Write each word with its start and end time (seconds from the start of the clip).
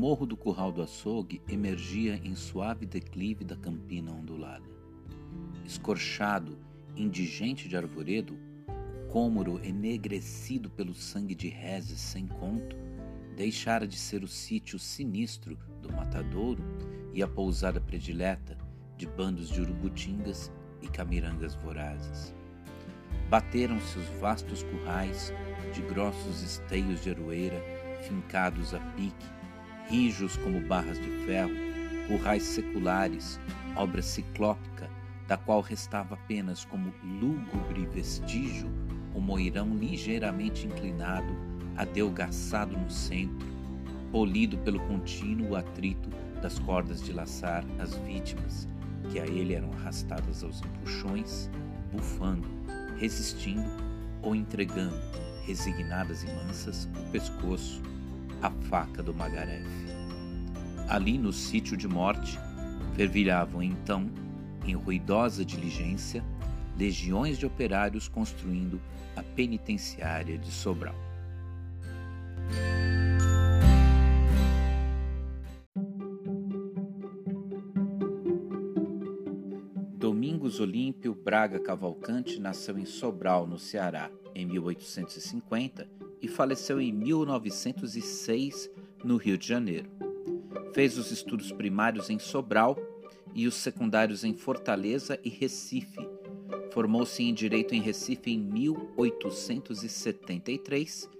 morro 0.00 0.24
do 0.24 0.34
curral 0.34 0.72
do 0.72 0.80
açougue 0.80 1.42
emergia 1.46 2.18
em 2.24 2.34
suave 2.34 2.86
declive 2.86 3.44
da 3.44 3.54
campina 3.54 4.10
ondulada. 4.10 4.64
Escorchado, 5.62 6.58
indigente 6.96 7.68
de 7.68 7.76
arvoredo, 7.76 8.32
o 8.66 9.12
cômoro 9.12 9.60
enegrecido 9.62 10.70
pelo 10.70 10.94
sangue 10.94 11.34
de 11.34 11.48
reses 11.48 12.00
sem 12.00 12.26
conto, 12.26 12.74
deixara 13.36 13.86
de 13.86 13.98
ser 13.98 14.24
o 14.24 14.26
sítio 14.26 14.78
sinistro 14.78 15.58
do 15.82 15.92
matadouro 15.92 16.64
e 17.12 17.22
a 17.22 17.28
pousada 17.28 17.78
predileta 17.78 18.56
de 18.96 19.06
bandos 19.06 19.50
de 19.50 19.60
urubutingas 19.60 20.50
e 20.80 20.88
camirangas 20.88 21.54
vorazes. 21.56 22.34
Bateram-se 23.28 23.98
os 23.98 24.08
vastos 24.18 24.62
currais 24.62 25.30
de 25.74 25.82
grossos 25.82 26.40
esteios 26.40 27.02
de 27.02 27.10
aroeira, 27.10 27.62
fincados 28.08 28.72
a 28.72 28.80
pique, 28.96 29.39
rijos 29.90 30.36
como 30.36 30.60
barras 30.60 31.00
de 31.00 31.10
ferro, 31.26 31.50
currais 32.06 32.44
seculares, 32.44 33.40
obra 33.74 34.00
ciclópica, 34.00 34.88
da 35.26 35.36
qual 35.36 35.60
restava 35.60 36.14
apenas 36.14 36.64
como 36.64 36.94
lúgubre 37.02 37.86
vestígio 37.92 38.70
o 39.12 39.20
moirão 39.20 39.74
ligeiramente 39.74 40.66
inclinado, 40.66 41.34
adelgaçado 41.76 42.76
no 42.78 42.88
centro, 42.88 43.48
polido 44.12 44.56
pelo 44.58 44.78
contínuo 44.86 45.56
atrito 45.56 46.08
das 46.40 46.60
cordas 46.60 47.02
de 47.02 47.12
laçar 47.12 47.64
as 47.80 47.96
vítimas, 47.96 48.68
que 49.10 49.18
a 49.18 49.26
ele 49.26 49.54
eram 49.54 49.72
arrastadas 49.72 50.44
aos 50.44 50.62
empuxões, 50.62 51.50
bufando, 51.92 52.48
resistindo 52.96 53.68
ou 54.22 54.36
entregando, 54.36 54.96
resignadas 55.44 56.22
e 56.22 56.26
mansas, 56.26 56.88
o 56.96 57.10
pescoço, 57.10 57.82
a 58.42 58.50
faca 58.50 59.02
do 59.02 59.14
Magaref. 59.14 59.66
Ali 60.88 61.18
no 61.18 61.32
sítio 61.32 61.76
de 61.76 61.86
morte, 61.86 62.38
fervilhavam 62.94 63.62
então, 63.62 64.10
em 64.66 64.74
ruidosa 64.74 65.44
diligência, 65.44 66.24
legiões 66.76 67.38
de 67.38 67.46
operários 67.46 68.08
construindo 68.08 68.80
a 69.14 69.22
penitenciária 69.22 70.38
de 70.38 70.50
Sobral. 70.50 70.94
Domingos 79.96 80.58
Olímpio 80.58 81.14
Braga 81.14 81.60
Cavalcante 81.60 82.40
nasceu 82.40 82.78
em 82.78 82.84
Sobral, 82.84 83.46
no 83.46 83.58
Ceará, 83.58 84.10
em 84.34 84.46
1850 84.46 86.09
e 86.20 86.26
faleceu 86.28 86.80
em 86.80 86.92
1906, 86.92 88.68
no 89.04 89.16
Rio 89.16 89.38
de 89.38 89.46
Janeiro. 89.46 89.88
Fez 90.72 90.98
os 90.98 91.10
estudos 91.10 91.50
primários 91.52 92.08
em 92.10 92.18
Sobral 92.18 92.76
e 93.34 93.46
os 93.46 93.54
secundários 93.54 94.24
em 94.24 94.34
Fortaleza 94.34 95.18
e 95.24 95.28
Recife. 95.28 96.08
Formou-se 96.72 97.22
em 97.22 97.34
Direito 97.34 97.74
em 97.74 97.80
Recife 97.80 98.30
em 98.30 98.38
1873, 98.38 101.10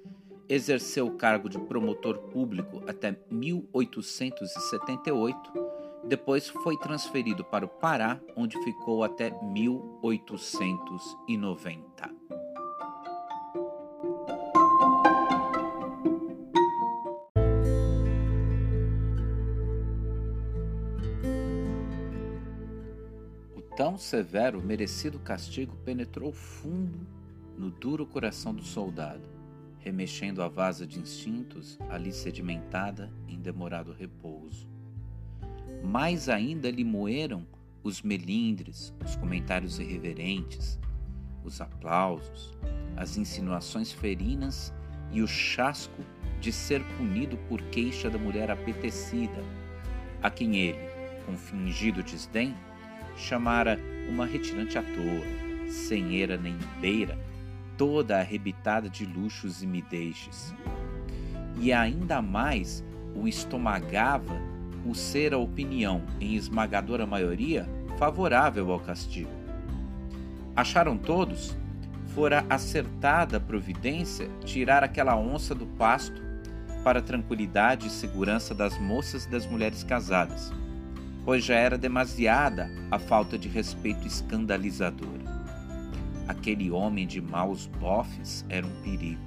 exerceu 0.49 1.07
o 1.07 1.17
cargo 1.17 1.49
de 1.49 1.59
promotor 1.59 2.19
público 2.19 2.83
até 2.87 3.19
1878 3.31 5.81
depois 6.05 6.49
foi 6.49 6.77
transferido 6.77 7.45
para 7.45 7.65
o 7.65 7.69
Pará, 7.69 8.21
onde 8.37 8.61
ficou 8.65 9.05
até 9.05 9.31
1890. 9.43 12.20
Severo, 24.01 24.63
merecido 24.63 25.19
castigo 25.19 25.77
penetrou 25.85 26.33
fundo 26.33 27.07
no 27.57 27.71
duro 27.71 28.07
coração 28.07 28.55
do 28.55 28.63
soldado, 28.63 29.23
remexendo 29.79 30.43
a 30.43 30.49
vasa 30.49 30.87
de 30.87 30.99
instintos 30.99 31.79
ali 31.91 32.11
sedimentada 32.11 33.13
em 33.29 33.39
demorado 33.39 33.93
repouso. 33.93 34.67
Mais 35.85 36.29
ainda 36.29 36.71
lhe 36.71 36.83
moeram 36.83 37.47
os 37.83 38.01
melindres, 38.01 38.95
os 39.05 39.17
comentários 39.17 39.79
irreverentes, 39.79 40.79
os 41.45 41.61
aplausos, 41.61 42.57
as 42.97 43.19
insinuações 43.19 43.93
ferinas 43.93 44.73
e 45.13 45.23
o 45.23 45.29
chasco 45.29 46.03
de 46.41 46.53
ser 46.53 46.83
punido 46.97 47.37
por 47.49 47.61
queixa 47.65 48.09
da 48.09 48.19
mulher 48.19 48.51
apetecida, 48.51 49.45
a 50.23 50.31
quem 50.31 50.57
ele, 50.57 50.79
com 51.27 51.37
fingido 51.37 52.03
desdém, 52.03 52.55
chamara 53.21 53.79
uma 54.09 54.27
retirante 54.27 54.77
à 54.79 54.83
toa, 54.83 55.69
sem 55.69 56.15
eira 56.15 56.37
nem 56.37 56.57
beira, 56.81 57.19
toda 57.77 58.19
arrebitada 58.19 58.89
de 58.89 59.07
luxos 59.07 59.63
e 59.63 59.67
mideixes. 59.67 60.55
E 61.61 61.73
ainda 61.73 62.21
mais 62.21 62.85
o 63.15 63.29
estomagava 63.29 64.35
o 64.85 64.95
ser 64.95 65.35
a 65.35 65.39
opinião, 65.39 66.03
em 66.21 66.35
esmagadora 66.35 67.07
maioria, 67.07 67.69
favorável 67.99 68.73
ao 68.73 68.81
castigo. 68.81 69.31
Acharam 70.57 70.97
todos? 70.97 71.57
Fora 72.15 72.45
acertada 72.51 73.37
a 73.37 73.41
providência 73.41 74.29
tirar 74.45 74.83
aquela 74.83 75.17
onça 75.17 75.55
do 75.55 75.67
pasto 75.67 76.21
para 76.83 77.03
tranquilidade 77.03 77.87
e 77.87 77.91
segurança 77.91 78.55
das 78.55 78.79
moças 78.79 79.27
e 79.27 79.31
das 79.31 79.47
mulheres 79.47 79.85
casadas, 79.85 80.53
pois 81.25 81.45
já 81.45 81.55
era 81.55 81.77
demasiada 81.77 82.71
a 82.91 82.99
falta 82.99 83.39
de 83.39 83.49
respeito 83.49 84.07
escandalizadora. 84.07 85.31
Aquele 86.27 86.71
homem 86.71 87.07
de 87.07 87.21
maus 87.21 87.67
bofes 87.67 88.45
era 88.49 88.67
um 88.67 88.83
perigo. 88.83 89.21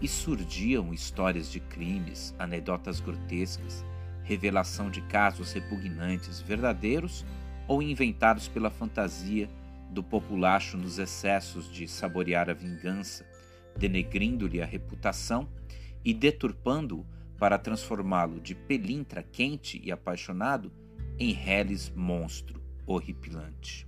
E 0.00 0.08
surdiam 0.08 0.94
histórias 0.94 1.50
de 1.50 1.60
crimes, 1.60 2.34
anedotas 2.38 3.00
grotescas, 3.00 3.84
revelação 4.22 4.90
de 4.90 5.00
casos 5.02 5.52
repugnantes, 5.52 6.40
verdadeiros 6.40 7.24
ou 7.66 7.82
inventados 7.82 8.48
pela 8.48 8.70
fantasia 8.70 9.48
do 9.90 10.02
populacho 10.02 10.76
nos 10.76 10.98
excessos 10.98 11.70
de 11.70 11.88
saborear 11.88 12.48
a 12.48 12.54
vingança, 12.54 13.26
denegrindo-lhe 13.76 14.60
a 14.60 14.66
reputação 14.66 15.48
e 16.04 16.12
deturpando-o 16.12 17.06
para 17.38 17.58
transformá-lo 17.58 18.40
de 18.40 18.54
pelintra 18.54 19.22
quente 19.22 19.80
e 19.82 19.92
apaixonado 19.92 20.72
em 21.20 21.32
reles 21.32 21.90
monstro 21.94 22.62
horripilante. 22.86 23.86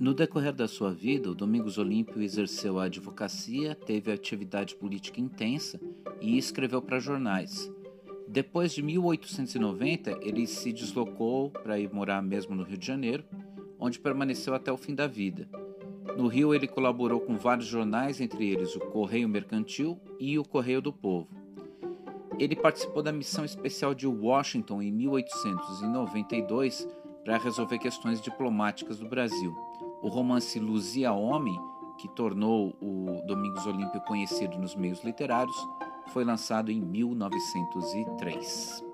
No 0.00 0.14
decorrer 0.14 0.52
da 0.52 0.66
sua 0.66 0.92
vida, 0.92 1.30
o 1.30 1.34
Domingos 1.34 1.78
Olímpio 1.78 2.20
exerceu 2.20 2.80
a 2.80 2.84
advocacia, 2.84 3.74
teve 3.74 4.10
atividade 4.10 4.74
política 4.74 5.20
intensa 5.20 5.78
e 6.20 6.36
escreveu 6.36 6.82
para 6.82 6.98
jornais. 6.98 7.70
Depois 8.26 8.72
de 8.72 8.82
1890, 8.82 10.18
ele 10.22 10.46
se 10.46 10.72
deslocou 10.72 11.50
para 11.50 11.78
ir 11.78 11.92
morar 11.92 12.22
mesmo 12.22 12.56
no 12.56 12.64
Rio 12.64 12.78
de 12.78 12.86
Janeiro, 12.86 13.24
onde 13.78 14.00
permaneceu 14.00 14.54
até 14.54 14.72
o 14.72 14.76
fim 14.76 14.94
da 14.94 15.06
vida. 15.06 15.48
No 16.16 16.26
Rio, 16.26 16.54
ele 16.54 16.66
colaborou 16.66 17.20
com 17.20 17.36
vários 17.36 17.66
jornais, 17.66 18.20
entre 18.20 18.48
eles 18.48 18.74
o 18.74 18.80
Correio 18.80 19.28
Mercantil 19.28 20.00
e 20.18 20.36
o 20.38 20.44
Correio 20.44 20.82
do 20.82 20.92
Povo. 20.92 21.28
Ele 22.38 22.56
participou 22.56 23.02
da 23.02 23.12
missão 23.12 23.44
especial 23.44 23.94
de 23.94 24.06
Washington 24.06 24.80
em 24.80 24.90
1892 24.90 26.88
para 27.24 27.38
resolver 27.38 27.78
questões 27.78 28.20
diplomáticas 28.20 28.98
do 28.98 29.08
Brasil. 29.08 29.54
O 30.02 30.08
romance 30.08 30.58
Luzia 30.58 31.12
Homem, 31.12 31.58
que 31.98 32.08
tornou 32.08 32.74
o 32.80 33.22
Domingos 33.26 33.66
Olímpio 33.66 34.00
conhecido 34.02 34.58
nos 34.58 34.74
meios 34.74 35.04
literários, 35.04 35.56
foi 36.08 36.24
lançado 36.24 36.70
em 36.70 36.80
1903. 36.80 38.89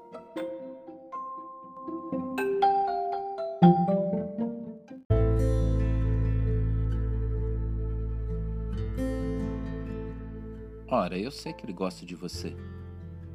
Ora, 11.06 11.16
eu 11.16 11.30
sei 11.30 11.52
que 11.52 11.64
ele 11.64 11.72
gosta 11.72 12.04
de 12.04 12.16
você, 12.16 12.52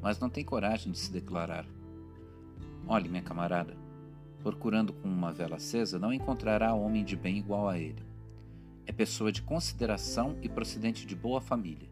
mas 0.01 0.19
não 0.19 0.29
tem 0.29 0.43
coragem 0.43 0.91
de 0.91 0.99
se 0.99 1.09
declarar. 1.09 1.65
Olhe, 2.85 3.07
minha 3.07 3.23
camarada, 3.23 3.77
Procurando 4.43 4.91
com 4.91 5.07
uma 5.07 5.31
vela 5.31 5.55
acesa, 5.55 5.97
não 5.97 6.11
encontrará 6.11 6.73
homem 6.73 7.05
de 7.05 7.15
bem 7.15 7.37
igual 7.37 7.69
a 7.69 7.79
ele. 7.79 8.03
É 8.85 8.91
pessoa 8.91 9.31
de 9.31 9.41
consideração 9.41 10.35
e 10.41 10.49
procedente 10.49 11.05
de 11.07 11.15
boa 11.15 11.39
família. 11.39 11.87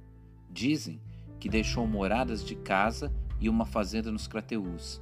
Dizem 0.51 0.99
que 1.39 1.47
deixou 1.47 1.87
moradas 1.87 2.43
de 2.43 2.55
casa 2.55 3.09
e 3.39 3.47
uma 3.47 3.65
fazenda 3.65 4.11
nos 4.11 4.27
Crateús. 4.27 5.01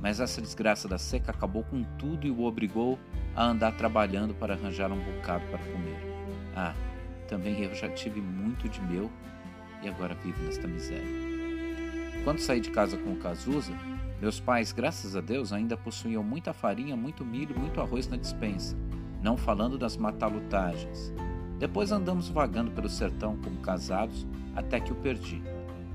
Mas 0.00 0.20
essa 0.20 0.40
desgraça 0.40 0.86
da 0.86 0.98
seca 0.98 1.32
acabou 1.32 1.64
com 1.64 1.82
tudo 1.98 2.28
e 2.28 2.30
o 2.30 2.44
obrigou 2.44 2.96
a 3.34 3.44
andar 3.44 3.76
trabalhando 3.76 4.34
para 4.34 4.54
arranjar 4.54 4.92
um 4.92 5.02
bocado 5.02 5.44
para 5.46 5.58
comer. 5.58 5.98
Ah, 6.54 6.76
também 7.26 7.60
eu 7.64 7.74
já 7.74 7.88
tive 7.88 8.20
muito 8.20 8.68
de 8.68 8.80
meu 8.82 9.10
e 9.82 9.88
agora 9.88 10.14
vivo 10.14 10.42
nesta 10.44 10.68
miséria. 10.68 11.04
Quando 12.24 12.38
saí 12.38 12.60
de 12.60 12.70
casa 12.70 12.96
com 12.96 13.12
o 13.12 13.16
Cazuza, 13.16 13.72
meus 14.20 14.38
pais, 14.38 14.70
graças 14.70 15.16
a 15.16 15.20
Deus, 15.20 15.52
ainda 15.52 15.76
possuíam 15.76 16.22
muita 16.22 16.52
farinha, 16.52 16.96
muito 16.96 17.24
milho, 17.24 17.58
muito 17.58 17.80
arroz 17.80 18.06
na 18.06 18.16
dispensa, 18.16 18.76
não 19.20 19.36
falando 19.36 19.76
das 19.76 19.96
matalutagens. 19.96 21.12
Depois 21.58 21.90
andamos 21.90 22.28
vagando 22.28 22.70
pelo 22.70 22.88
sertão 22.88 23.36
como 23.36 23.60
casados 23.60 24.26
até 24.54 24.78
que 24.78 24.92
o 24.92 24.96
perdi. 24.96 25.42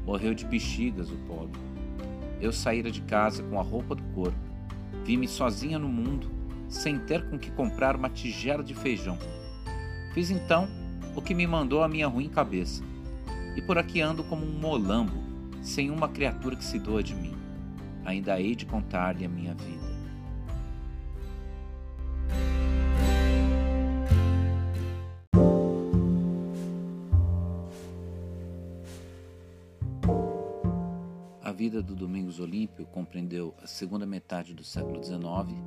Morreu 0.05 0.33
de 0.33 0.45
bexigas 0.45 1.09
o 1.09 1.15
pobre. 1.27 1.59
Eu 2.41 2.51
saíra 2.51 2.91
de 2.91 3.01
casa 3.01 3.43
com 3.43 3.59
a 3.59 3.63
roupa 3.63 3.95
do 3.95 4.03
corpo. 4.13 4.37
Vi-me 5.03 5.27
sozinha 5.27 5.79
no 5.79 5.87
mundo, 5.87 6.29
sem 6.67 6.99
ter 6.99 7.29
com 7.29 7.39
que 7.39 7.51
comprar 7.51 7.95
uma 7.95 8.09
tigela 8.09 8.63
de 8.63 8.73
feijão. 8.73 9.17
Fiz 10.13 10.29
então 10.29 10.67
o 11.15 11.21
que 11.21 11.33
me 11.33 11.47
mandou 11.47 11.81
a 11.81 11.87
minha 11.87 12.07
ruim 12.07 12.27
cabeça. 12.27 12.83
E 13.57 13.61
por 13.61 13.77
aqui 13.77 13.99
ando 13.99 14.23
como 14.23 14.45
um 14.45 14.59
molambo, 14.59 15.17
sem 15.61 15.91
uma 15.91 16.07
criatura 16.07 16.55
que 16.55 16.63
se 16.63 16.79
doa 16.79 17.03
de 17.03 17.13
mim. 17.13 17.35
Ainda 18.05 18.39
hei 18.39 18.55
de 18.55 18.65
contar-lhe 18.65 19.25
a 19.25 19.29
minha 19.29 19.53
vida. 19.53 19.87
vida 31.57 31.81
do 31.81 31.95
Domingos 31.95 32.39
Olímpio 32.39 32.85
compreendeu 32.85 33.51
a 33.63 33.65
segunda 33.65 34.05
metade 34.05 34.53
do 34.53 34.63
século 34.63 35.03
XIX 35.03 35.57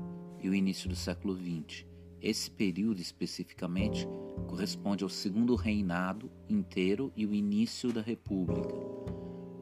e 0.41 0.49
o 0.49 0.55
início 0.55 0.89
do 0.89 0.95
século 0.95 1.37
XX. 1.37 1.90
Esse 2.23 2.51
período 2.51 3.01
especificamente 3.01 4.07
corresponde 4.47 5.03
ao 5.03 5.09
segundo 5.09 5.55
reinado 5.55 6.31
inteiro 6.49 7.11
e 7.17 7.25
o 7.25 7.35
início 7.35 7.93
da 7.93 8.03
República. 8.03 8.69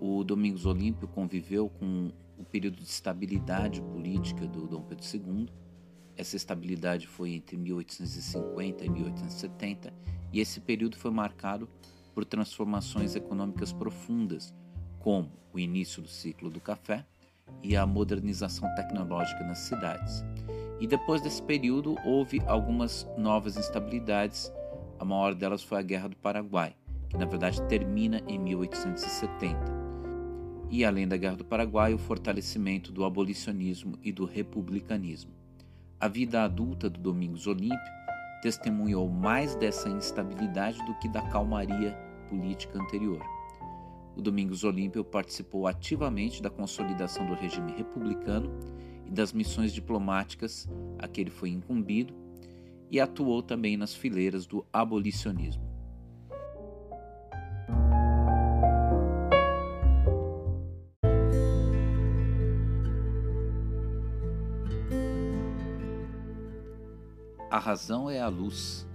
O 0.01 0.25
Domingos 0.25 0.67
Olímpio 0.67 1.07
conviveu 1.07 1.69
com 1.69 2.11
o 2.37 2.45
período 2.45 2.77
de 2.77 2.89
estabilidade 2.89 3.81
política 3.81 4.47
do 4.47 4.67
Dom 4.67 4.83
Pedro 4.83 5.05
II. 5.05 5.49
Essa 6.17 6.37
estabilidade 6.37 7.07
foi 7.07 7.33
entre 7.33 7.57
1850 7.57 8.85
e 8.85 8.91
1870 8.91 9.95
e 10.33 10.41
esse 10.41 10.61
período 10.61 10.97
foi 10.97 11.13
marcado 11.13 11.69
por 12.13 12.25
transformações 12.25 13.15
econômicas 13.15 13.73
profundas 13.73 14.53
como 14.99 15.31
o 15.53 15.59
início 15.61 16.03
do 16.03 16.09
ciclo 16.09 16.51
do 16.51 16.61
café 16.61 17.07
e 17.63 17.77
a 17.77 17.87
modernização 17.87 18.69
tecnológica 18.75 19.45
nas 19.45 19.59
cidades. 19.59 20.25
E 20.81 20.87
depois 20.87 21.21
desse 21.21 21.43
período 21.43 21.97
houve 22.05 22.41
algumas 22.47 23.07
novas 23.17 23.57
instabilidades. 23.57 24.53
A 24.99 25.05
maior 25.05 25.35
delas 25.35 25.63
foi 25.63 25.79
a 25.79 25.83
Guerra 25.83 26.09
do 26.09 26.17
Paraguai, 26.17 26.75
que 27.09 27.17
na 27.17 27.27
verdade 27.27 27.63
termina 27.63 28.23
em 28.29 28.39
1870. 28.39 29.59
E 30.71 30.85
além 30.85 31.09
da 31.09 31.17
Guerra 31.17 31.37
do 31.37 31.45
Paraguai, 31.45 31.95
o 31.95 31.99
fortalecimento 31.99 32.93
do 32.93 33.05
abolicionismo 33.05 33.99
e 34.03 34.13
do 34.13 34.25
republicanismo. 34.25 35.33
A 35.99 36.07
vida 36.07 36.45
adulta 36.45 36.89
do 36.89 37.01
Domingos 37.01 37.47
Olímpio 37.47 37.79
testemunhou 38.43 39.09
mais 39.09 39.57
dessa 39.57 39.89
instabilidade 39.89 40.85
do 40.85 40.95
que 40.99 41.09
da 41.09 41.23
calmaria 41.23 41.93
política 42.29 42.79
anterior 42.79 43.21
o 44.19 44.21
Domingos 44.21 44.65
Olímpio 44.65 45.05
participou 45.05 45.69
ativamente 45.69 46.43
da 46.43 46.51
consolidação 46.51 47.25
do 47.25 47.35
regime 47.35 47.71
republicano 47.71 48.51
e 49.09 49.11
das 49.11 49.33
missões 49.33 49.73
diplomáticas 49.73 50.69
a 50.99 51.09
que 51.09 51.21
ele 51.21 51.31
foi 51.31 51.49
incumbido 51.49 52.15
e 52.91 53.01
atuou 53.01 53.43
também 53.43 53.77
nas 53.77 53.95
fileiras 53.95 54.47
do 54.47 54.65
abolicionismo. 54.73 55.67
A 67.51 67.59
razão 67.59 68.09
é 68.09 68.21
a 68.21 68.29
luz, 68.29 68.87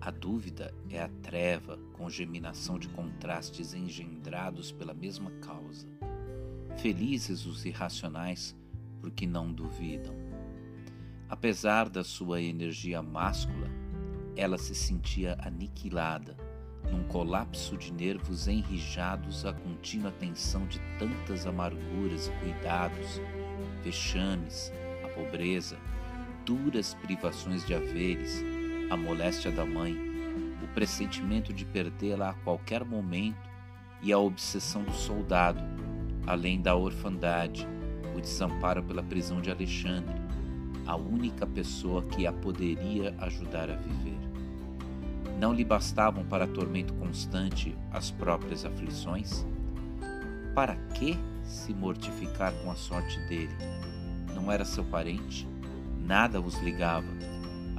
a 0.00 0.10
dúvida 0.10 0.74
é 0.90 1.00
a 1.00 1.08
treva, 1.22 1.78
com 1.92 2.10
geminação 2.10 2.78
de 2.78 2.88
contrastes 2.88 3.72
engendrados 3.72 4.72
pela 4.72 4.92
mesma 4.92 5.30
causa. 5.40 5.86
Felizes 6.78 7.46
os 7.46 7.64
irracionais, 7.64 8.56
porque 9.02 9.26
não 9.26 9.52
duvidam. 9.52 10.14
Apesar 11.28 11.88
da 11.88 12.04
sua 12.04 12.40
energia 12.40 13.02
máscula, 13.02 13.68
ela 14.36 14.56
se 14.56 14.74
sentia 14.74 15.36
aniquilada, 15.40 16.36
num 16.90 17.02
colapso 17.04 17.76
de 17.76 17.92
nervos 17.92 18.46
enrijados 18.46 19.44
à 19.44 19.52
contínua 19.52 20.12
tensão 20.12 20.66
de 20.66 20.80
tantas 20.98 21.46
amarguras 21.46 22.28
e 22.28 22.30
cuidados, 22.32 23.20
vexames, 23.82 24.72
a 25.04 25.08
pobreza, 25.08 25.76
duras 26.46 26.94
privações 26.94 27.66
de 27.66 27.74
haveres, 27.74 28.42
a 28.88 28.96
moléstia 28.96 29.50
da 29.50 29.66
mãe, 29.66 29.96
o 30.62 30.68
pressentimento 30.74 31.52
de 31.52 31.64
perdê-la 31.64 32.30
a 32.30 32.34
qualquer 32.34 32.84
momento 32.84 33.50
e 34.00 34.12
a 34.12 34.18
obsessão 34.18 34.84
do 34.84 34.92
soldado, 34.92 35.62
além 36.26 36.60
da 36.60 36.74
orfandade, 36.76 37.66
o 38.14 38.20
desamparo 38.20 38.82
pela 38.82 39.02
prisão 39.02 39.40
de 39.40 39.50
Alexandre, 39.50 40.14
a 40.86 40.96
única 40.96 41.46
pessoa 41.46 42.02
que 42.02 42.26
a 42.26 42.32
poderia 42.32 43.14
ajudar 43.18 43.70
a 43.70 43.76
viver. 43.76 44.18
Não 45.38 45.52
lhe 45.52 45.64
bastavam 45.64 46.24
para 46.24 46.46
tormento 46.46 46.94
constante 46.94 47.76
as 47.90 48.10
próprias 48.10 48.64
aflições? 48.64 49.46
Para 50.54 50.76
que 50.94 51.18
se 51.44 51.72
mortificar 51.72 52.52
com 52.62 52.70
a 52.70 52.76
sorte 52.76 53.18
dele? 53.28 53.56
Não 54.34 54.50
era 54.50 54.64
seu 54.64 54.84
parente? 54.84 55.48
Nada 55.98 56.40
os 56.40 56.58
ligava 56.60 57.32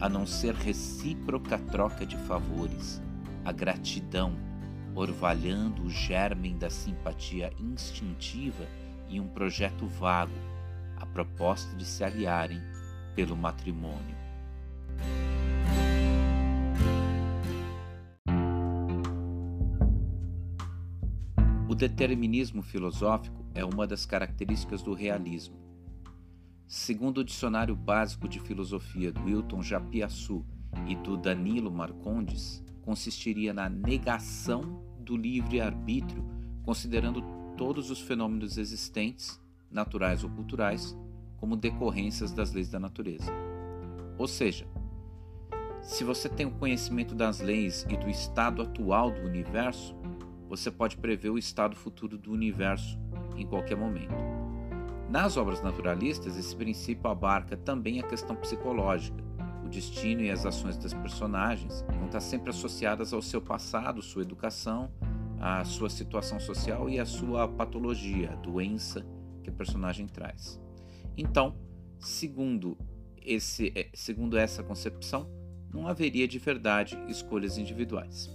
a 0.03 0.09
não 0.09 0.25
ser 0.25 0.53
recíproca 0.53 1.57
troca 1.57 2.05
de 2.05 2.17
favores, 2.17 3.01
a 3.45 3.53
gratidão, 3.53 4.33
orvalhando 4.93 5.83
o 5.83 5.89
germen 5.89 6.57
da 6.57 6.69
simpatia 6.69 7.53
instintiva 7.59 8.67
e 9.13 9.19
um 9.19 9.27
projeto 9.27 9.87
vago, 9.87 10.33
a 10.97 11.05
proposta 11.05 11.75
de 11.75 11.85
se 11.85 12.03
aliarem 12.03 12.61
pelo 13.15 13.35
matrimônio. 13.35 14.15
O 21.69 21.75
determinismo 21.75 22.61
filosófico 22.61 23.45
é 23.53 23.63
uma 23.63 23.87
das 23.87 24.05
características 24.05 24.81
do 24.81 24.93
realismo 24.93 25.63
Segundo 26.75 27.19
o 27.19 27.23
Dicionário 27.23 27.75
Básico 27.75 28.27
de 28.27 28.39
Filosofia 28.39 29.11
do 29.11 29.25
Wilton 29.25 29.61
Japiaçu 29.61 30.43
e 30.87 30.95
do 30.95 31.15
Danilo 31.15 31.71
Marcondes, 31.71 32.63
consistiria 32.81 33.53
na 33.53 33.69
negação 33.69 34.83
do 34.99 35.15
livre-arbítrio, 35.15 36.25
considerando 36.63 37.21
todos 37.57 37.89
os 37.89 37.99
fenômenos 37.99 38.57
existentes, 38.57 39.39
naturais 39.69 40.23
ou 40.23 40.29
culturais, 40.29 40.97
como 41.37 41.55
decorrências 41.55 42.31
das 42.31 42.53
leis 42.53 42.69
da 42.69 42.79
natureza. 42.79 43.31
Ou 44.17 44.27
seja, 44.27 44.67
se 45.81 46.03
você 46.03 46.29
tem 46.29 46.45
o 46.45 46.51
conhecimento 46.51 47.13
das 47.13 47.41
leis 47.41 47.85
e 47.89 47.97
do 47.97 48.09
estado 48.09 48.61
atual 48.61 49.11
do 49.11 49.21
universo, 49.21 49.95
você 50.47 50.71
pode 50.71 50.97
prever 50.97 51.29
o 51.29 51.37
estado 51.37 51.75
futuro 51.75 52.17
do 52.17 52.31
universo 52.31 52.97
em 53.35 53.45
qualquer 53.45 53.75
momento. 53.75 54.13
Nas 55.09 55.35
obras 55.35 55.61
naturalistas, 55.61 56.37
esse 56.37 56.55
princípio 56.55 57.09
abarca 57.09 57.57
também 57.57 57.99
a 57.99 58.03
questão 58.03 58.35
psicológica. 58.35 59.23
O 59.63 59.69
destino 59.69 60.21
e 60.21 60.31
as 60.31 60.45
ações 60.45 60.77
das 60.77 60.93
personagens 60.93 61.83
vão 61.87 62.05
estar 62.05 62.19
sempre 62.19 62.49
associadas 62.49 63.13
ao 63.13 63.21
seu 63.21 63.41
passado, 63.41 64.01
sua 64.01 64.21
educação, 64.21 64.89
a 65.45 65.65
sua 65.65 65.89
situação 65.89 66.39
social 66.39 66.89
e 66.89 66.97
a 66.97 67.05
sua 67.05 67.45
patologia, 67.49 68.31
a 68.31 68.35
doença 68.35 69.05
que 69.43 69.49
a 69.49 69.53
personagem 69.53 70.07
traz. 70.07 70.57
Então, 71.17 71.53
segundo, 71.99 72.77
esse, 73.21 73.73
eh, 73.75 73.89
segundo 73.93 74.37
essa 74.37 74.63
concepção, 74.63 75.29
não 75.69 75.85
haveria 75.85 76.29
de 76.29 76.39
verdade 76.39 76.97
escolhas 77.09 77.57
individuais. 77.57 78.29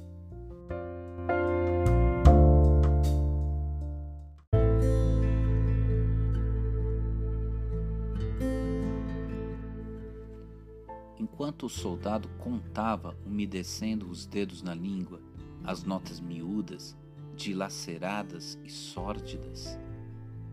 Enquanto 11.19 11.65
o 11.65 11.71
soldado 11.71 12.29
contava, 12.37 13.17
umedecendo 13.25 14.11
os 14.11 14.27
dedos 14.27 14.63
na 14.63 14.75
língua, 14.75 15.28
as 15.69 15.85
notas 15.85 16.19
miúdas, 16.19 16.97
dilaceradas 17.37 18.59
e 18.65 18.71
sórdidas, 18.71 19.79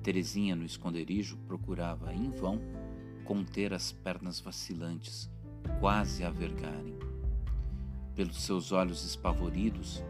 Terezinha, 0.04 0.58
no 0.58 0.66
esconderijo, 0.66 1.38
procurava 1.48 2.14
em 2.14 2.30
vão 2.32 2.60
conter 3.24 3.74
as 3.74 3.94
pernas 3.94 4.42
vacilantes, 4.42 5.32
quase 5.80 6.26
a 6.26 6.30
vergarem. 6.30 7.00
Pelos 8.14 8.44
seus 8.44 8.74
olhos 8.74 9.06
espavoridos, 9.06 10.04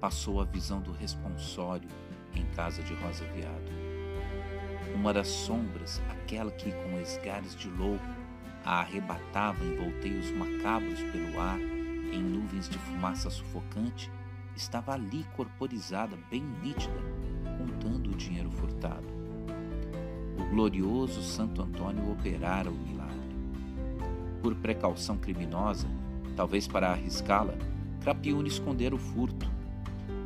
passou 0.00 0.40
a 0.40 0.44
visão 0.44 0.80
do 0.80 0.92
responsório 0.92 1.88
em 2.32 2.46
casa 2.54 2.84
de 2.84 2.94
Rosa 2.94 3.24
Viado. 3.34 3.72
Uma 4.94 5.12
das 5.12 5.26
sombras, 5.26 6.00
aquela 6.08 6.52
que, 6.52 6.70
com 6.70 7.00
esgares 7.00 7.56
de 7.56 7.68
louco, 7.68 8.06
a 8.64 8.78
arrebatava 8.78 9.64
em 9.64 9.74
volteios 9.74 10.30
macabros 10.30 11.00
pelo 11.10 11.40
ar, 11.40 11.60
em 11.60 12.22
nuvens 12.22 12.68
de 12.68 12.78
fumaça 12.78 13.28
sufocante, 13.28 14.08
estava 14.56 14.92
ali 14.92 15.24
corporizada, 15.36 16.16
bem 16.30 16.42
nítida, 16.62 17.00
contando 17.58 18.10
o 18.10 18.16
dinheiro 18.16 18.50
furtado. 18.50 19.06
O 20.38 20.44
glorioso 20.50 21.22
Santo 21.22 21.62
Antônio 21.62 22.10
operara 22.10 22.70
o 22.70 22.74
milagre. 22.74 23.12
Por 24.42 24.54
precaução 24.56 25.16
criminosa, 25.16 25.86
talvez 26.36 26.66
para 26.66 26.90
arriscá-la, 26.90 27.54
Crapiúna 28.00 28.48
escondera 28.48 28.94
o 28.94 28.98
furto. 28.98 29.50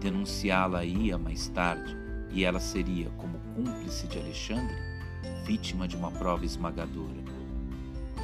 Denunciá-la 0.00 0.85
ia 0.85 1.18
mais 1.18 1.49
tarde, 1.49 1.97
e 2.30 2.45
ela 2.45 2.61
seria, 2.61 3.11
como 3.16 3.38
cúmplice 3.54 4.06
de 4.06 4.18
Alexandre, 4.18 4.75
vítima 5.45 5.87
de 5.87 5.97
uma 5.97 6.11
prova 6.11 6.45
esmagadora. 6.45 7.25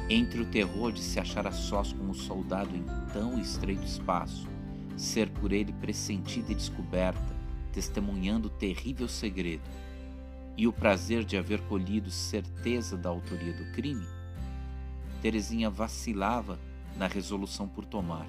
Entre 0.09 0.41
o 0.41 0.45
terror 0.45 0.91
de 0.91 1.01
se 1.01 1.19
achar 1.19 1.47
a 1.47 1.51
sós 1.51 1.93
com 1.93 2.09
o 2.09 2.13
soldado 2.13 2.75
em 2.75 2.83
tão 3.13 3.39
estreito 3.39 3.83
espaço, 3.83 4.47
ser 4.95 5.29
por 5.29 5.51
ele 5.51 5.73
pressentida 5.73 6.51
e 6.51 6.55
descoberta, 6.55 7.35
testemunhando 7.71 8.47
o 8.47 8.51
terrível 8.51 9.07
segredo, 9.07 9.69
e 10.55 10.67
o 10.67 10.73
prazer 10.73 11.23
de 11.23 11.35
haver 11.35 11.61
colhido 11.61 12.11
certeza 12.11 12.95
da 12.95 13.09
autoria 13.09 13.53
do 13.53 13.71
crime, 13.73 14.05
Terezinha 15.23 15.69
vacilava 15.69 16.59
na 16.97 17.07
resolução 17.07 17.65
por 17.65 17.85
tomar, 17.85 18.27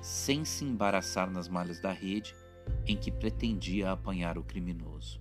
sem 0.00 0.44
se 0.44 0.64
embaraçar 0.64 1.28
nas 1.28 1.48
malhas 1.48 1.80
da 1.80 1.90
rede 1.90 2.36
em 2.86 2.96
que 2.96 3.10
pretendia 3.10 3.90
apanhar 3.90 4.38
o 4.38 4.44
criminoso. 4.44 5.20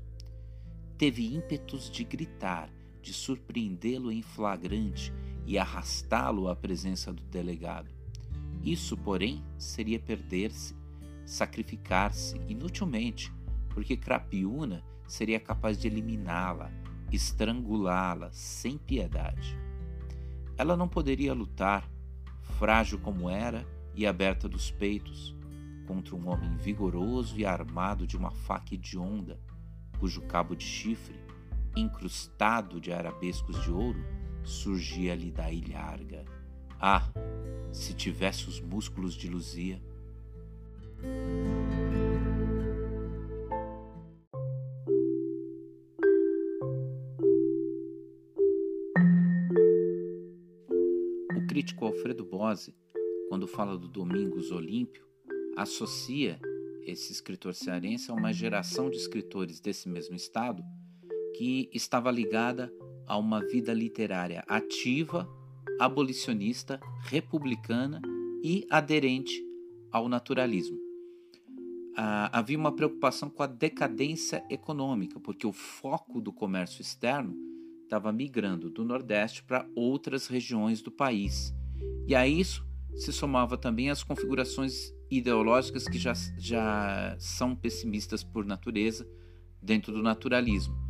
Teve 1.00 1.34
ímpetos 1.34 1.90
de 1.90 2.04
gritar, 2.04 2.70
de 3.02 3.12
surpreendê-lo 3.12 4.12
em 4.12 4.22
flagrante 4.22 5.12
e 5.48 5.58
arrastá-lo 5.58 6.48
à 6.48 6.56
presença 6.56 7.12
do 7.12 7.24
delegado. 7.24 7.90
Isso, 8.64 8.98
porém, 8.98 9.44
seria 9.58 10.00
perder-se, 10.00 10.76
sacrificar-se 11.26 12.38
inutilmente, 12.48 13.32
porque 13.70 13.96
Crapiúna 13.96 14.84
seria 15.08 15.40
capaz 15.40 15.80
de 15.80 15.88
eliminá-la, 15.88 16.72
estrangulá-la 17.12 18.30
sem 18.32 18.78
piedade. 18.78 19.58
Ela 20.58 20.76
não 20.76 20.88
poderia 20.88 21.34
lutar, 21.34 21.90
frágil 22.58 23.00
como 23.00 23.30
era 23.30 23.66
e 23.96 24.06
aberta 24.06 24.48
dos 24.48 24.70
peitos, 24.70 25.36
contra 25.88 26.16
um 26.16 26.30
homem 26.30 26.56
vigoroso 26.58 27.40
e 27.40 27.46
armado 27.46 28.06
de 28.06 28.18
uma 28.18 28.30
faca 28.30 28.76
hedionda, 28.76 29.40
cujo 30.00 30.22
cabo 30.22 30.56
de 30.56 30.64
chifre, 30.64 31.20
incrustado 31.76 32.80
de 32.80 32.92
arabescos 32.92 33.62
de 33.64 33.72
ouro, 33.72 34.00
surgia-lhe 34.44 35.32
da 35.32 35.52
ilharga. 35.52 36.26
Ah, 36.80 37.10
se 37.72 37.94
tivesse 37.94 38.48
os 38.48 38.60
músculos 38.60 39.14
de 39.14 39.30
Luzia! 39.30 39.82
O 51.36 51.48
crítico 51.48 51.86
Alfredo 51.86 52.26
Bose, 52.26 52.76
quando 53.30 53.48
fala 53.48 53.78
do 53.78 53.88
Domingos 53.88 54.52
Olímpio, 54.52 55.08
associa 55.56 56.40
esse 56.86 57.12
escritor 57.12 57.54
cearense 57.54 58.10
a 58.12 58.14
uma 58.14 58.34
geração 58.34 58.90
de 58.90 58.98
escritores 58.98 59.60
desse 59.60 59.88
mesmo 59.88 60.16
estado 60.16 60.64
que 61.38 61.70
estava 61.74 62.12
ligada 62.12 62.74
a 63.06 63.18
uma 63.18 63.44
vida 63.46 63.74
literária 63.74 64.44
ativa, 64.48 65.28
abolicionista, 65.80 66.80
republicana 67.04 68.02
e 68.44 68.66
aderente 68.70 69.42
ao 69.92 70.08
naturalismo. 70.08 70.78
Ah, 71.96 72.30
havia 72.32 72.58
uma 72.58 72.76
preocupação 72.76 73.30
com 73.30 73.44
a 73.44 73.48
decadência 73.48 74.44
econômica, 74.50 75.20
porque 75.20 75.46
o 75.46 75.52
foco 75.52 76.22
do 76.22 76.32
comércio 76.32 76.82
externo 76.82 77.36
estava 77.84 78.12
migrando 78.12 78.70
do 78.70 78.86
Nordeste 78.86 79.44
para 79.44 79.68
outras 79.76 80.28
regiões 80.28 80.82
do 80.82 80.92
país. 80.92 81.54
E 82.08 82.16
a 82.16 82.28
isso 82.28 82.66
se 82.96 83.12
somava 83.12 83.58
também 83.58 83.90
as 83.90 84.04
configurações 84.04 84.94
ideológicas 85.10 85.88
que 85.88 85.98
já, 85.98 86.14
já 86.38 87.16
são 87.20 87.56
pessimistas 87.56 88.24
por 88.24 88.46
natureza 88.46 89.08
dentro 89.62 89.92
do 89.92 90.04
naturalismo. 90.04 90.89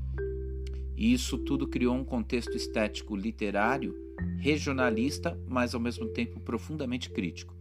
E 0.99 1.13
isso 1.13 1.37
tudo 1.37 1.65
criou 1.65 1.95
um 1.95 2.03
contexto 2.03 2.57
estético 2.57 3.15
literário 3.15 3.95
regionalista, 4.37 5.39
mas 5.47 5.73
ao 5.73 5.79
mesmo 5.79 6.09
tempo 6.09 6.41
profundamente 6.41 7.09
crítico. 7.09 7.55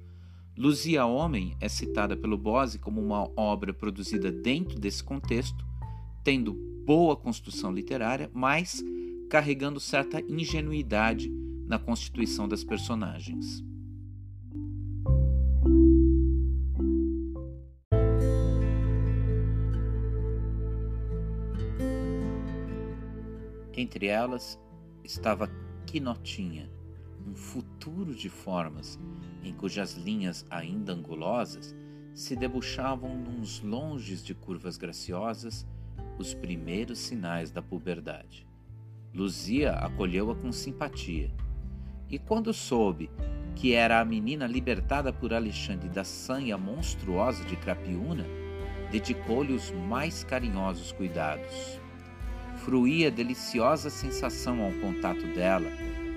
Luzia 0.56 1.06
Homem 1.06 1.56
é 1.60 1.68
citada 1.68 2.16
pelo 2.16 2.36
Bose 2.36 2.80
como 2.80 3.00
uma 3.00 3.30
obra 3.36 3.72
produzida 3.72 4.32
dentro 4.32 4.76
desse 4.76 5.04
contexto, 5.04 5.64
tendo 6.24 6.52
boa 6.84 7.14
construção 7.14 7.70
literária, 7.70 8.28
mas 8.34 8.82
carregando 9.30 9.78
certa 9.78 10.20
ingenuidade 10.20 11.30
na 11.64 11.78
constituição 11.78 12.48
das 12.48 12.64
personagens. 12.64 13.62
Entre 23.78 24.08
elas 24.08 24.60
estava 25.04 25.48
Quinotinha, 25.86 26.68
um 27.24 27.32
futuro 27.32 28.12
de 28.12 28.28
formas 28.28 28.98
em 29.40 29.54
cujas 29.54 29.94
linhas 29.94 30.44
ainda 30.50 30.92
angulosas 30.92 31.76
se 32.12 32.34
debuxavam 32.34 33.16
nos 33.16 33.60
longes 33.60 34.24
de 34.24 34.34
curvas 34.34 34.76
graciosas 34.76 35.64
os 36.18 36.34
primeiros 36.34 36.98
sinais 36.98 37.52
da 37.52 37.62
puberdade. 37.62 38.48
Luzia 39.14 39.74
acolheu-a 39.74 40.34
com 40.34 40.50
simpatia, 40.50 41.30
e 42.10 42.18
quando 42.18 42.52
soube 42.52 43.08
que 43.54 43.74
era 43.74 44.00
a 44.00 44.04
menina 44.04 44.48
libertada 44.48 45.12
por 45.12 45.32
Alexandre 45.32 45.88
da 45.88 46.02
sanha 46.02 46.58
monstruosa 46.58 47.44
de 47.44 47.54
Crapiúna, 47.54 48.24
dedicou-lhe 48.90 49.52
os 49.52 49.70
mais 49.70 50.24
carinhosos 50.24 50.90
cuidados 50.90 51.77
fruía 52.64 53.10
deliciosa 53.10 53.90
sensação 53.90 54.62
ao 54.62 54.72
contato 54.72 55.26
dela, 55.34 55.70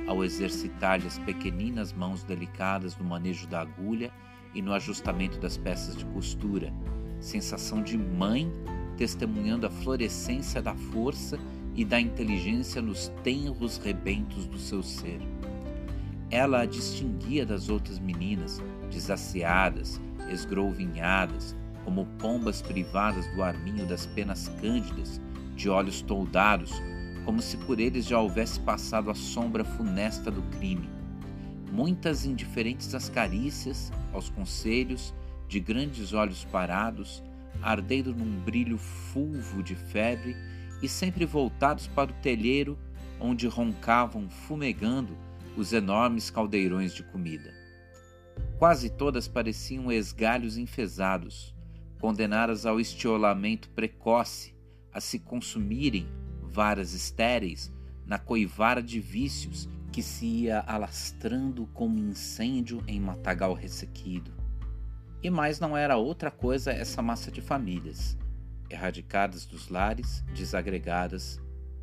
ao 0.08 0.24
exercitar-lhe 0.24 1.08
as 1.08 1.18
pequeninas 1.20 1.94
mãos 1.94 2.24
delicadas 2.24 2.98
no 2.98 3.06
manejo 3.06 3.48
da 3.48 3.62
agulha 3.62 4.12
e 4.54 4.62
no 4.62 4.74
ajustamento 4.74 5.40
das 5.40 5.58
peças 5.58 5.96
de 5.96 6.06
costura, 6.06 6.74
sensação 7.20 7.82
de 7.82 7.98
mãe 7.98 8.52
testemunhando 8.98 9.66
a 9.66 9.70
florescência 9.70 10.62
da 10.62 10.76
força 10.76 11.40
e 11.74 11.86
da 11.86 12.00
inteligência 12.00 12.82
nos 12.82 13.08
tenros 13.24 13.78
rebentos 13.78 14.46
do 14.46 14.60
seu 14.60 14.84
ser. 14.84 15.20
Ela 16.30 16.62
a 16.62 16.66
distinguia 16.66 17.46
das 17.46 17.70
outras 17.70 18.00
meninas, 18.00 18.62
desaceadas, 18.92 20.00
esgrouvinhadas, 20.30 21.56
como 21.84 22.06
pombas 22.20 22.62
privadas 22.62 23.26
do 23.34 23.42
arminho 23.42 23.86
das 23.86 24.06
penas 24.06 24.50
cândidas, 24.62 25.20
de 25.62 25.70
olhos 25.70 26.02
toldados, 26.02 26.72
como 27.24 27.40
se 27.40 27.56
por 27.56 27.80
eles 27.80 28.06
já 28.06 28.20
houvesse 28.20 28.60
passado 28.60 29.12
a 29.12 29.16
sombra 29.16 29.64
funesta 29.64 30.32
do 30.32 30.42
crime. 30.58 30.90
Muitas 31.72 32.26
indiferentes 32.26 32.96
às 32.96 33.10
carícias, 33.10 33.92
aos 34.12 34.28
conselhos, 34.28 35.14
de 35.48 35.60
grandes 35.60 36.14
olhos 36.14 36.44
parados, 36.46 37.24
ardendo 37.62 38.14
num 38.16 38.40
brilho 38.42 38.80
fulvo 38.80 39.62
de 39.62 39.76
febre 39.76 40.36
e 40.82 40.90
sempre 40.90 41.26
voltados 41.26 41.86
para 41.86 42.10
o 42.10 42.22
telheiro 42.22 42.76
onde 43.20 43.48
roncavam 43.48 44.28
fumegando 44.30 45.16
os 45.56 45.74
enormes 45.74 46.32
caldeirões 46.32 46.92
de 46.92 47.04
comida. 47.04 47.54
Quase 48.58 48.90
todas 48.90 49.28
pareciam 49.28 49.92
esgalhos 49.92 50.58
enfesados, 50.58 51.54
condenadas 52.00 52.66
ao 52.66 52.80
estiolamento 52.80 53.70
precoce 53.70 54.60
a 54.94 55.00
se 55.00 55.20
consumirem 55.20 56.08
varas 56.42 56.94
estéreis 56.94 57.72
na 58.06 58.20
coivara 58.20 58.82
de 58.82 59.00
vícios 59.00 59.70
que 59.92 60.02
se 60.02 60.26
ia 60.26 60.60
alastrando 60.62 61.68
como 61.68 62.00
incêndio 62.00 62.84
em 62.88 63.00
matagal 63.00 63.54
ressequido. 63.54 64.34
E 65.22 65.30
mais 65.30 65.60
não 65.60 65.78
era 65.78 65.98
outra 65.98 66.32
coisa 66.32 66.72
essa 66.72 67.02
massa 67.02 67.32
de 67.32 67.42
famílias, 67.42 68.18
erradicadas 68.70 69.46
dos 69.46 69.70
lares, 69.70 70.24
desagregadas, 70.34 71.40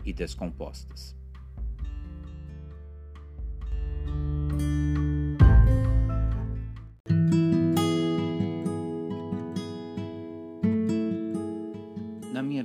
e 0.09 0.13
descompostas. 0.13 1.15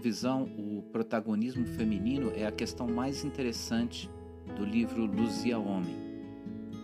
Visão, 0.04 0.44
o 0.58 0.84
protagonismo 0.92 1.66
feminino 1.66 2.34
é 2.36 2.46
a 2.46 2.52
questão 2.52 2.86
mais 2.86 3.24
interessante 3.24 4.12
do 4.58 4.66
livro 4.66 5.06
Luzia 5.06 5.58
Homem. 5.58 5.96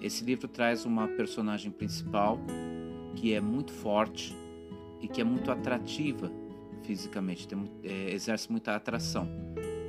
Esse 0.01 0.23
livro 0.23 0.47
traz 0.47 0.85
uma 0.85 1.05
personagem 1.05 1.69
principal 1.69 2.39
que 3.17 3.33
é 3.33 3.41
muito 3.41 3.73
forte 3.73 4.33
e 5.01 5.07
que 5.09 5.19
é 5.19 5.23
muito 5.25 5.51
atrativa 5.51 6.31
fisicamente, 6.83 7.45
tem, 7.45 7.69
é, 7.83 8.13
exerce 8.13 8.49
muita 8.49 8.73
atração. 8.73 9.27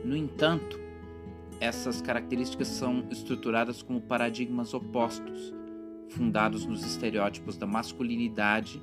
No 0.04 0.16
entanto, 0.16 0.80
essas 1.60 2.02
características 2.02 2.66
são 2.66 3.06
estruturadas 3.12 3.80
como 3.80 4.00
paradigmas 4.00 4.74
opostos, 4.74 5.54
fundados 6.08 6.66
nos 6.66 6.84
estereótipos 6.84 7.56
da 7.56 7.66
masculinidade 7.66 8.82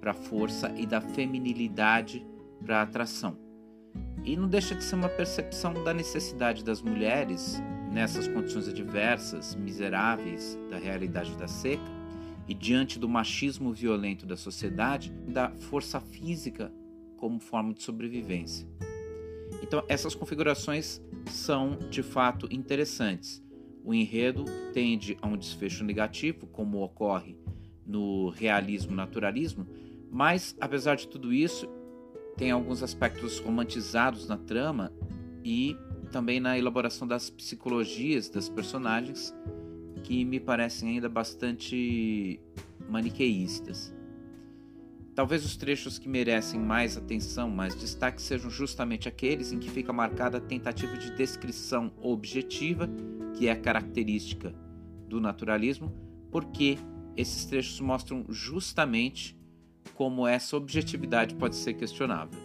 para 0.00 0.12
a 0.12 0.14
força 0.14 0.72
e 0.76 0.86
da 0.86 1.00
feminilidade 1.00 2.24
para 2.64 2.78
a 2.78 2.82
atração. 2.82 3.47
E 4.24 4.36
não 4.36 4.48
deixa 4.48 4.74
de 4.74 4.84
ser 4.84 4.96
uma 4.96 5.08
percepção 5.08 5.72
da 5.84 5.94
necessidade 5.94 6.64
das 6.64 6.82
mulheres, 6.82 7.62
nessas 7.90 8.28
condições 8.28 8.68
adversas, 8.68 9.54
miseráveis 9.54 10.58
da 10.70 10.76
realidade 10.78 11.36
da 11.36 11.48
seca, 11.48 11.98
e 12.46 12.54
diante 12.54 12.98
do 12.98 13.08
machismo 13.08 13.72
violento 13.72 14.24
da 14.24 14.36
sociedade, 14.36 15.12
da 15.26 15.50
força 15.50 16.00
física 16.00 16.72
como 17.16 17.38
forma 17.38 17.74
de 17.74 17.82
sobrevivência. 17.82 18.66
Então, 19.62 19.84
essas 19.88 20.14
configurações 20.14 21.00
são 21.26 21.78
de 21.90 22.02
fato 22.02 22.48
interessantes. 22.50 23.42
O 23.84 23.92
enredo 23.92 24.44
tende 24.72 25.16
a 25.20 25.26
um 25.26 25.36
desfecho 25.36 25.84
negativo, 25.84 26.46
como 26.46 26.82
ocorre 26.82 27.36
no 27.86 28.30
realismo-naturalismo, 28.30 29.66
mas 30.10 30.56
apesar 30.60 30.94
de 30.94 31.08
tudo 31.08 31.32
isso, 31.32 31.68
tem 32.38 32.52
alguns 32.52 32.84
aspectos 32.84 33.40
romantizados 33.40 34.28
na 34.28 34.38
trama 34.38 34.92
e 35.44 35.76
também 36.12 36.38
na 36.38 36.56
elaboração 36.56 37.06
das 37.06 37.28
psicologias 37.28 38.30
das 38.30 38.48
personagens 38.48 39.34
que 40.04 40.24
me 40.24 40.38
parecem 40.38 40.90
ainda 40.90 41.08
bastante 41.08 42.40
maniqueístas. 42.88 43.92
Talvez 45.16 45.44
os 45.44 45.56
trechos 45.56 45.98
que 45.98 46.08
merecem 46.08 46.60
mais 46.60 46.96
atenção, 46.96 47.50
mais 47.50 47.74
destaque, 47.74 48.22
sejam 48.22 48.48
justamente 48.48 49.08
aqueles 49.08 49.50
em 49.50 49.58
que 49.58 49.68
fica 49.68 49.92
marcada 49.92 50.38
a 50.38 50.40
tentativa 50.40 50.96
de 50.96 51.10
descrição 51.16 51.92
objetiva, 52.00 52.88
que 53.34 53.48
é 53.48 53.50
a 53.50 53.56
característica 53.56 54.54
do 55.08 55.20
naturalismo, 55.20 55.92
porque 56.30 56.78
esses 57.16 57.44
trechos 57.46 57.80
mostram 57.80 58.24
justamente 58.28 59.36
como 59.94 60.26
essa 60.26 60.56
objetividade 60.56 61.34
pode 61.34 61.56
ser 61.56 61.74
questionável. 61.74 62.38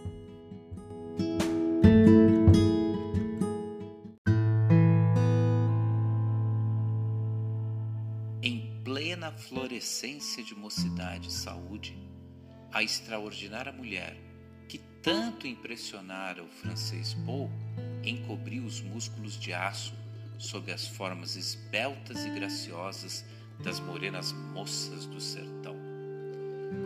Em 8.42 8.82
plena 8.84 9.32
florescência 9.32 10.44
de 10.44 10.56
mocidade 10.56 11.30
e 11.30 11.32
saúde, 11.32 11.98
a 12.72 12.82
extraordinária 12.84 13.72
mulher 13.72 14.18
que 14.68 14.80
tanto 15.02 15.46
impressionara 15.46 16.44
o 16.44 16.48
francês 16.48 17.14
Paul 17.26 17.50
encobriu 18.04 18.64
os 18.64 18.82
músculos 18.82 19.40
de 19.40 19.54
aço 19.54 19.94
sob 20.38 20.72
as 20.72 20.88
formas 20.88 21.36
esbeltas 21.36 22.26
e 22.26 22.30
graciosas 22.30 23.24
das 23.64 23.80
morenas 23.80 24.32
moças 24.32 25.06
do 25.06 25.22
sertão. 25.22 25.73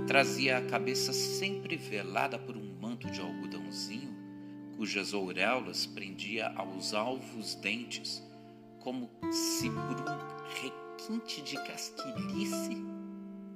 Trazia 0.08 0.58
a 0.58 0.62
cabeça 0.62 1.12
sempre 1.12 1.76
velada 1.76 2.40
por 2.40 2.56
um 2.56 2.80
manto 2.80 3.12
de 3.12 3.20
algodãozinho, 3.20 4.16
cujas 4.78 5.14
auréolas 5.14 5.86
prendia 5.86 6.48
aos 6.56 6.94
alvos 6.94 7.56
dentes, 7.56 8.24
como 8.80 9.10
se 9.30 9.70
por 9.70 10.00
um 10.00 10.48
requinte 10.62 11.42
de 11.42 11.56
casquilhice 11.56 12.98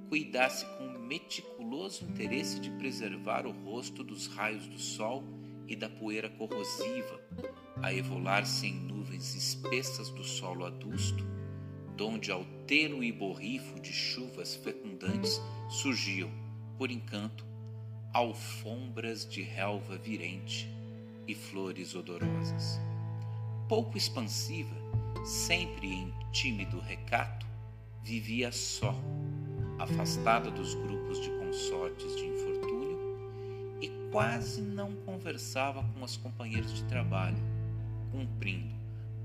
cuidasse 0.09 0.65
com 0.77 0.99
meticuloso 0.99 2.03
interesse 2.03 2.59
de 2.59 2.69
preservar 2.71 3.45
o 3.45 3.51
rosto 3.63 4.03
dos 4.03 4.27
raios 4.27 4.67
do 4.67 4.77
sol 4.77 5.23
e 5.69 5.73
da 5.73 5.87
poeira 5.87 6.29
corrosiva, 6.29 7.17
a 7.81 7.93
evolar-se 7.93 8.67
em 8.67 8.73
nuvens 8.73 9.33
espessas 9.33 10.09
do 10.09 10.21
solo 10.21 10.65
adusto, 10.65 11.25
donde 11.95 12.31
ao 12.31 12.43
tênue 12.65 13.11
borrifo 13.11 13.79
de 13.79 13.91
chuvas 13.91 14.55
fecundantes 14.55 15.41
surgiam, 15.69 16.29
por 16.77 16.91
encanto, 16.91 17.45
alfombras 18.13 19.27
de 19.27 19.41
relva 19.41 19.97
virente 19.97 20.69
e 21.27 21.35
flores 21.35 21.95
odorosas. 21.95 22.79
Pouco 23.69 23.97
expansiva, 23.97 24.75
sempre 25.23 25.87
em 25.87 26.13
tímido 26.31 26.79
recato, 26.79 27.45
vivia 28.03 28.51
só, 28.51 28.95
afastada 29.79 30.51
dos 30.51 30.73
grupos 30.73 31.21
de 31.21 31.29
consortes 31.31 32.15
de 32.15 32.25
infortúnio 32.25 32.99
e 33.81 33.89
quase 34.11 34.61
não 34.61 34.93
conversava 35.05 35.83
com 35.83 36.03
as 36.03 36.17
companheiras 36.17 36.73
de 36.73 36.83
trabalho, 36.85 37.37
cumprindo 38.11 38.75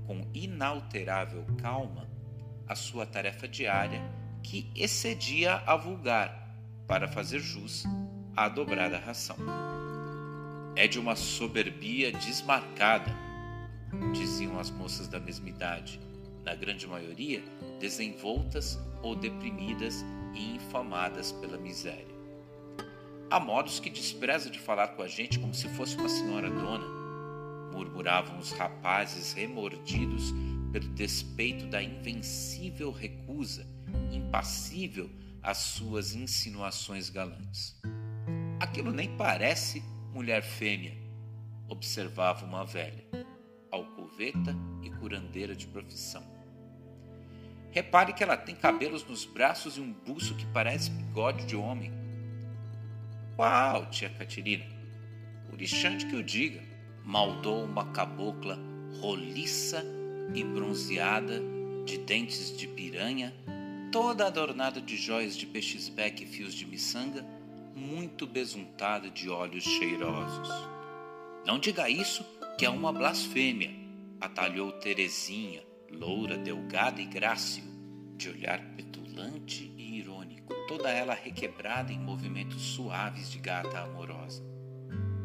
com 0.05 0.25
inalterável 0.33 1.45
calma 1.57 2.07
a 2.67 2.75
sua 2.75 3.05
tarefa 3.05 3.47
diária 3.47 4.01
que 4.43 4.69
excedia 4.75 5.55
a 5.65 5.75
vulgar 5.75 6.55
para 6.87 7.07
fazer 7.07 7.39
jus 7.39 7.85
à 8.35 8.47
dobrada 8.47 8.97
ração. 8.97 9.37
É 10.75 10.87
de 10.87 10.99
uma 10.99 11.15
soberbia 11.15 12.11
desmarcada, 12.11 13.11
diziam 14.13 14.59
as 14.59 14.69
moças 14.69 15.07
da 15.07 15.19
mesma 15.19 15.49
idade, 15.49 15.99
na 16.43 16.55
grande 16.55 16.87
maioria 16.87 17.43
desenvoltas 17.79 18.79
ou 19.01 19.15
deprimidas 19.15 20.05
e 20.33 20.55
infamadas 20.55 21.31
pela 21.31 21.57
miséria. 21.57 22.15
Há 23.29 23.39
modos 23.39 23.79
que 23.79 23.89
despreza 23.89 24.49
de 24.49 24.59
falar 24.59 24.89
com 24.89 25.01
a 25.01 25.07
gente 25.07 25.39
como 25.39 25.53
se 25.53 25.67
fosse 25.69 25.97
uma 25.97 26.07
senhora 26.07 26.49
dona, 26.49 26.87
murmuravam 27.73 28.39
os 28.39 28.51
rapazes 28.53 29.33
remordidos 29.33 30.33
pelo 30.77 30.93
despeito 30.93 31.65
da 31.65 31.81
invencível 31.81 32.91
recusa, 32.91 33.65
impassível 34.11 35.09
às 35.41 35.57
suas 35.57 36.13
insinuações 36.13 37.09
galantes. 37.09 37.81
Aquilo 38.59 38.91
nem 38.91 39.17
parece 39.17 39.81
mulher 40.13 40.43
fêmea, 40.43 40.95
observava 41.67 42.45
uma 42.45 42.63
velha, 42.63 43.03
alcoveta 43.71 44.55
e 44.83 44.91
curandeira 44.91 45.55
de 45.55 45.65
profissão. 45.65 46.23
Repare 47.71 48.13
que 48.13 48.23
ela 48.23 48.37
tem 48.37 48.55
cabelos 48.55 49.03
nos 49.03 49.25
braços 49.25 49.77
e 49.77 49.81
um 49.81 49.91
buço 49.91 50.35
que 50.35 50.45
parece 50.47 50.91
bigode 50.91 51.43
de 51.47 51.55
homem. 51.55 51.91
Uau, 53.35 53.89
tia 53.89 54.11
Catirina! 54.11 54.65
Orixante 55.51 56.05
que 56.05 56.15
o 56.15 56.23
diga, 56.23 56.63
maldou 57.03 57.63
uma 57.63 57.91
cabocla 57.91 58.59
roliça 59.01 59.96
e 60.33 60.43
bronzeada, 60.43 61.41
de 61.85 61.97
dentes 61.97 62.55
de 62.57 62.67
piranha, 62.67 63.33
toda 63.91 64.27
adornada 64.27 64.81
de 64.81 64.97
jóias 64.97 65.35
de 65.35 65.45
peixesbeque 65.45 66.23
e 66.23 66.27
fios 66.27 66.53
de 66.53 66.65
miçanga, 66.65 67.25
muito 67.75 68.25
besuntada 68.25 69.09
de 69.09 69.29
óleos 69.29 69.63
cheirosos. 69.63 70.49
Não 71.45 71.59
diga 71.59 71.89
isso, 71.89 72.25
que 72.57 72.65
é 72.65 72.69
uma 72.69 72.91
blasfêmia, 72.91 73.71
atalhou 74.19 74.71
Terezinha, 74.73 75.63
loura, 75.91 76.37
delgada 76.37 77.01
e 77.01 77.05
grácil, 77.05 77.63
de 78.15 78.29
olhar 78.29 78.59
petulante 78.75 79.71
e 79.77 79.99
irônico, 79.99 80.53
toda 80.67 80.89
ela 80.89 81.13
requebrada 81.13 81.93
em 81.93 81.99
movimentos 81.99 82.61
suaves 82.61 83.31
de 83.31 83.37
gata 83.37 83.79
amorosa. 83.79 84.43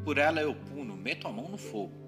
Por 0.05 0.19
ela 0.19 0.41
eu 0.41 0.55
puno, 0.55 0.97
meto 0.97 1.27
a 1.27 1.33
mão 1.33 1.49
no 1.49 1.59
fogo. 1.59 2.02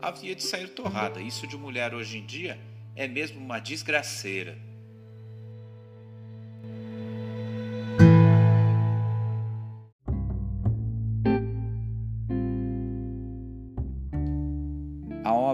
Havia 0.00 0.34
de 0.34 0.42
sair 0.42 0.68
torrada, 0.68 1.20
isso 1.20 1.46
de 1.46 1.56
mulher 1.56 1.94
hoje 1.94 2.18
em 2.18 2.26
dia 2.26 2.58
é 2.94 3.08
mesmo 3.08 3.40
uma 3.40 3.58
desgraceira. 3.58 4.66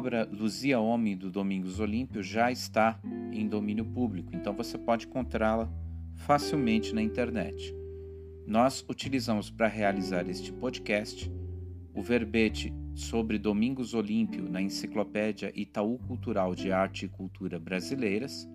obra 0.02 0.28
Luzia 0.32 0.80
Homem 0.80 1.16
do 1.16 1.30
Domingos 1.30 1.78
Olímpio 1.78 2.24
já 2.24 2.50
está 2.50 2.98
em 3.30 3.46
domínio 3.46 3.84
público, 3.84 4.34
então 4.34 4.52
você 4.52 4.76
pode 4.76 5.06
encontrá-la 5.06 5.72
facilmente 6.14 6.92
na 6.92 7.00
internet. 7.00 7.72
Nós 8.44 8.84
utilizamos 8.88 9.48
para 9.48 9.68
realizar 9.68 10.28
este 10.28 10.52
podcast 10.52 11.30
o 11.94 12.02
verbete 12.02 12.72
sobre 12.94 13.38
Domingos 13.38 13.94
Olímpio 13.94 14.48
na 14.48 14.60
Enciclopédia 14.60 15.52
Itaú 15.54 15.98
Cultural 15.98 16.54
de 16.54 16.72
Arte 16.72 17.06
e 17.06 17.08
Cultura 17.08 17.58
Brasileiras. 17.58 18.48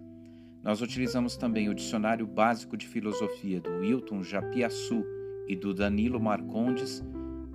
Nós 0.63 0.81
utilizamos 0.81 1.37
também 1.37 1.69
o 1.69 1.75
Dicionário 1.75 2.25
Básico 2.27 2.75
de 2.75 2.87
Filosofia 2.87 3.61
do 3.61 3.69
Wilton 3.79 4.23
Japiaçu 4.23 5.03
e 5.47 5.55
do 5.55 5.73
Danilo 5.73 6.19
Marcondes, 6.19 7.03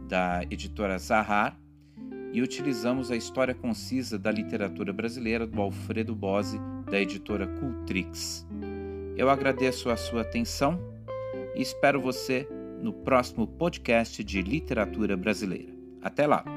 da 0.08 0.42
editora 0.50 0.98
Zahar, 0.98 1.58
e 2.32 2.40
utilizamos 2.40 3.10
a 3.10 3.16
História 3.16 3.54
Concisa 3.54 4.18
da 4.18 4.30
Literatura 4.30 4.92
Brasileira 4.92 5.46
do 5.46 5.60
Alfredo 5.60 6.14
Bose, 6.14 6.58
da 6.90 6.98
editora 6.98 7.46
Cultrix. 7.46 8.46
Eu 9.16 9.28
agradeço 9.28 9.90
a 9.90 9.96
sua 9.96 10.22
atenção 10.22 10.80
e 11.54 11.60
espero 11.60 12.00
você 12.00 12.48
no 12.80 12.92
próximo 12.92 13.46
podcast 13.46 14.24
de 14.24 14.40
literatura 14.40 15.16
brasileira. 15.16 15.71
Até 16.02 16.26
lá! 16.26 16.51